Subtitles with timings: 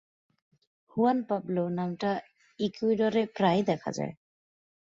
[0.91, 2.09] Juan Pablo নামটা
[2.59, 4.13] ইকুয়েডরে প্রায়ই দেখা যায়।